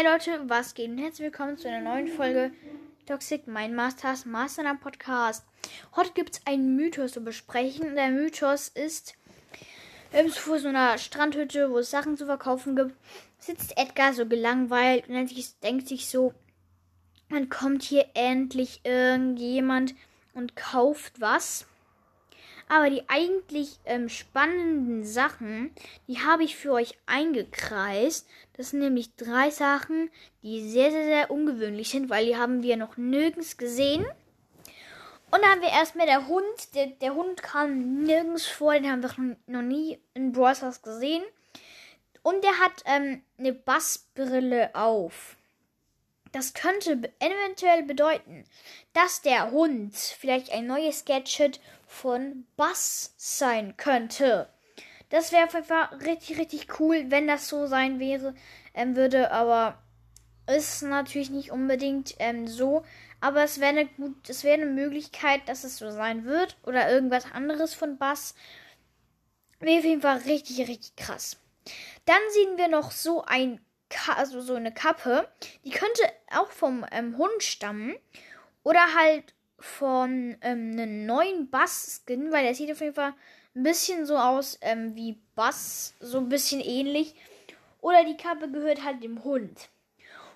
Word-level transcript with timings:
Hi 0.00 0.06
Leute, 0.06 0.48
was 0.48 0.72
geht? 0.72 0.88
Und 0.88 0.96
herzlich 0.96 1.26
willkommen 1.26 1.58
zu 1.58 1.68
einer 1.68 1.80
neuen 1.82 2.08
Folge 2.08 2.52
Toxic 3.04 3.46
Mind 3.46 3.74
Masters 3.74 4.24
Master 4.24 4.74
Podcast. 4.76 5.44
Heute 5.94 6.12
gibt 6.14 6.36
es 6.36 6.46
einen 6.46 6.74
Mythos 6.74 7.12
zu 7.12 7.20
besprechen. 7.20 7.96
Der 7.96 8.08
Mythos 8.08 8.68
ist, 8.68 9.14
ähm, 10.10 10.30
vor 10.30 10.58
so 10.58 10.68
einer 10.68 10.96
Strandhütte, 10.96 11.70
wo 11.70 11.78
es 11.80 11.90
Sachen 11.90 12.16
zu 12.16 12.24
verkaufen 12.24 12.76
gibt, 12.76 12.94
sitzt 13.38 13.76
Edgar 13.76 14.14
so 14.14 14.24
gelangweilt 14.24 15.06
und 15.10 15.62
denkt 15.62 15.88
sich 15.88 16.08
so, 16.08 16.32
dann 17.28 17.50
kommt 17.50 17.82
hier 17.82 18.06
endlich 18.14 18.80
irgendjemand 18.84 19.94
und 20.32 20.56
kauft 20.56 21.20
was. 21.20 21.66
Aber 22.70 22.88
die 22.88 23.02
eigentlich 23.08 23.80
ähm, 23.84 24.08
spannenden 24.08 25.04
Sachen, 25.04 25.72
die 26.06 26.20
habe 26.20 26.44
ich 26.44 26.54
für 26.54 26.70
euch 26.70 26.96
eingekreist. 27.04 28.28
Das 28.52 28.70
sind 28.70 28.78
nämlich 28.78 29.16
drei 29.16 29.50
Sachen, 29.50 30.08
die 30.44 30.62
sehr, 30.70 30.92
sehr, 30.92 31.02
sehr 31.02 31.30
ungewöhnlich 31.32 31.90
sind, 31.90 32.10
weil 32.10 32.26
die 32.26 32.36
haben 32.36 32.62
wir 32.62 32.76
noch 32.76 32.96
nirgends 32.96 33.56
gesehen. 33.56 34.06
Und 35.32 35.42
dann 35.42 35.50
haben 35.50 35.62
wir 35.62 35.70
erstmal 35.70 36.06
der 36.06 36.28
Hund. 36.28 36.74
Der, 36.76 36.86
der 36.86 37.16
Hund 37.16 37.42
kam 37.42 38.04
nirgends 38.04 38.46
vor, 38.46 38.74
den 38.74 38.88
haben 38.88 39.02
wir 39.02 39.36
noch 39.48 39.62
nie 39.62 39.98
in 40.14 40.30
Brawl 40.30 40.54
gesehen. 40.80 41.24
Und 42.22 42.44
der 42.44 42.56
hat 42.60 42.84
ähm, 42.84 43.22
eine 43.36 43.52
Bassbrille 43.52 44.76
auf. 44.76 45.36
Das 46.32 46.54
könnte 46.54 47.12
eventuell 47.18 47.82
bedeuten, 47.82 48.44
dass 48.92 49.22
der 49.22 49.50
Hund 49.50 49.94
vielleicht 49.96 50.52
ein 50.52 50.66
neues 50.66 51.04
Gadget 51.04 51.60
von 51.86 52.46
Bass 52.56 53.14
sein 53.16 53.76
könnte. 53.76 54.48
Das 55.08 55.32
wäre 55.32 55.46
auf 55.46 55.54
jeden 55.54 55.66
Fall 55.66 55.88
richtig, 56.06 56.38
richtig 56.38 56.80
cool, 56.80 57.06
wenn 57.08 57.26
das 57.26 57.48
so 57.48 57.66
sein 57.66 57.98
wäre, 57.98 58.34
ähm, 58.74 58.94
würde, 58.94 59.32
aber 59.32 59.82
ist 60.46 60.82
natürlich 60.82 61.30
nicht 61.30 61.50
unbedingt 61.50 62.14
ähm, 62.18 62.46
so. 62.46 62.84
Aber 63.20 63.42
es 63.42 63.60
wäre 63.60 63.70
eine 63.70 63.86
gut, 63.86 64.28
es 64.28 64.44
wäre 64.44 64.60
eine 64.60 64.70
Möglichkeit, 64.70 65.42
dass 65.46 65.64
es 65.64 65.78
so 65.78 65.90
sein 65.90 66.24
wird. 66.24 66.56
Oder 66.64 66.90
irgendwas 66.90 67.30
anderes 67.32 67.74
von 67.74 67.98
Bass. 67.98 68.34
Wäre 69.58 69.78
auf 69.78 69.84
jeden 69.84 70.00
Fall 70.00 70.18
richtig, 70.18 70.58
richtig 70.68 70.96
krass. 70.96 71.36
Dann 72.06 72.20
sehen 72.32 72.56
wir 72.56 72.68
noch 72.68 72.90
so 72.90 73.22
ein 73.24 73.60
also 74.16 74.40
so 74.40 74.54
eine 74.54 74.72
Kappe. 74.72 75.28
Die 75.64 75.70
könnte 75.70 76.02
auch 76.30 76.50
vom 76.50 76.84
ähm, 76.90 77.16
Hund 77.18 77.42
stammen. 77.42 77.96
Oder 78.62 78.94
halt 78.94 79.34
von 79.58 80.36
ähm, 80.40 80.72
einem 80.72 81.06
neuen 81.06 81.50
Bass-Skin, 81.50 82.32
weil 82.32 82.44
der 82.44 82.54
sieht 82.54 82.70
auf 82.70 82.80
jeden 82.80 82.94
Fall 82.94 83.14
ein 83.54 83.62
bisschen 83.62 84.06
so 84.06 84.16
aus 84.16 84.58
ähm, 84.60 84.94
wie 84.94 85.20
Bass, 85.34 85.94
so 86.00 86.18
ein 86.18 86.28
bisschen 86.28 86.60
ähnlich. 86.60 87.14
Oder 87.80 88.04
die 88.04 88.16
Kappe 88.16 88.50
gehört 88.50 88.84
halt 88.84 89.02
dem 89.02 89.24
Hund. 89.24 89.68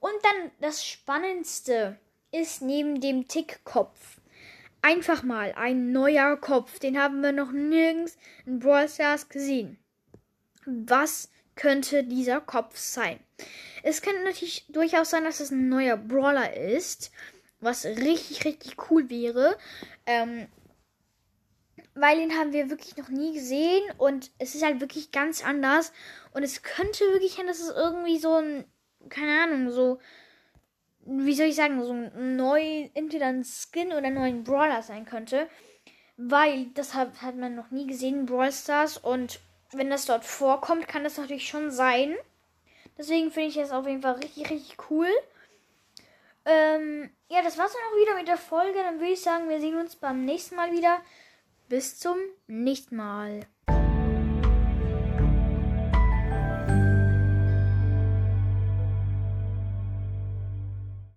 Und 0.00 0.14
dann 0.22 0.50
das 0.60 0.84
Spannendste 0.84 1.98
ist 2.30 2.62
neben 2.62 3.00
dem 3.00 3.28
Tickkopf 3.28 4.18
einfach 4.86 5.24
mal 5.24 5.52
ein 5.56 5.90
neuer 5.90 6.36
Kopf. 6.36 6.78
Den 6.78 6.98
haben 6.98 7.20
wir 7.20 7.32
noch 7.32 7.50
nirgends 7.50 8.16
in 8.44 8.60
Brawl 8.60 8.88
Stars 8.88 9.28
gesehen. 9.28 9.78
Was 10.64 11.30
könnte 11.56 12.04
dieser 12.04 12.40
Kopf 12.40 12.76
sein? 12.78 13.18
Es 13.82 14.02
könnte 14.02 14.24
natürlich 14.24 14.66
durchaus 14.68 15.10
sein, 15.10 15.24
dass 15.24 15.40
es 15.40 15.50
ein 15.50 15.68
neuer 15.68 15.96
Brawler 15.96 16.56
ist, 16.56 17.10
was 17.60 17.84
richtig, 17.84 18.44
richtig 18.44 18.90
cool 18.90 19.08
wäre. 19.10 19.56
Ähm, 20.06 20.48
weil 21.94 22.18
den 22.18 22.38
haben 22.38 22.52
wir 22.52 22.68
wirklich 22.68 22.96
noch 22.96 23.08
nie 23.08 23.32
gesehen 23.32 23.82
und 23.96 24.30
es 24.38 24.54
ist 24.54 24.64
halt 24.64 24.80
wirklich 24.80 25.12
ganz 25.12 25.42
anders. 25.42 25.92
Und 26.32 26.42
es 26.42 26.62
könnte 26.62 27.04
wirklich 27.12 27.34
sein, 27.34 27.46
dass 27.46 27.60
es 27.60 27.70
irgendwie 27.70 28.18
so 28.18 28.34
ein, 28.34 28.64
keine 29.08 29.42
Ahnung, 29.42 29.70
so, 29.70 29.98
wie 31.06 31.34
soll 31.34 31.46
ich 31.46 31.56
sagen, 31.56 31.82
so 31.82 31.92
ein 31.92 32.36
neu, 32.36 32.90
entweder 32.92 33.26
ein 33.26 33.44
Skin 33.44 33.88
oder 33.88 34.04
ein 34.04 34.14
neuen 34.14 34.44
Brawler 34.44 34.82
sein 34.82 35.06
könnte. 35.06 35.48
Weil 36.18 36.66
das 36.74 36.94
hat, 36.94 37.22
hat 37.22 37.36
man 37.36 37.54
noch 37.54 37.70
nie 37.70 37.86
gesehen 37.86 38.20
in 38.20 38.26
Brawl 38.26 38.52
Stars 38.52 38.98
und 38.98 39.40
wenn 39.72 39.90
das 39.90 40.06
dort 40.06 40.24
vorkommt, 40.24 40.88
kann 40.88 41.04
das 41.04 41.16
natürlich 41.16 41.48
schon 41.48 41.70
sein. 41.70 42.14
Deswegen 42.98 43.30
finde 43.30 43.48
ich 43.50 43.54
das 43.56 43.72
auf 43.72 43.86
jeden 43.86 44.02
Fall 44.02 44.14
richtig, 44.14 44.50
richtig 44.50 44.76
cool. 44.90 45.08
Ähm, 46.44 47.10
ja, 47.28 47.42
das 47.42 47.58
war's 47.58 47.72
dann 47.72 47.82
auch 47.92 48.00
wieder 48.00 48.16
mit 48.16 48.28
der 48.28 48.38
Folge. 48.38 48.78
Dann 48.78 49.00
würde 49.00 49.12
ich 49.12 49.20
sagen, 49.20 49.48
wir 49.48 49.60
sehen 49.60 49.76
uns 49.76 49.96
beim 49.96 50.24
nächsten 50.24 50.56
Mal 50.56 50.72
wieder. 50.72 50.98
Bis 51.68 51.98
zum 51.98 52.16
nächsten 52.46 52.96
Mal. 52.96 53.40